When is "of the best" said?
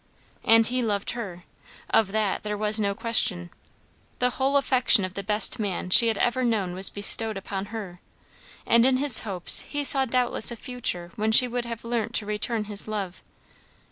5.05-5.59